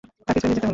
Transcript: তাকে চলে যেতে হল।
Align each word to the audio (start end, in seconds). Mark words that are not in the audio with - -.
তাকে 0.27 0.39
চলে 0.41 0.53
যেতে 0.53 0.59
হল। 0.59 0.69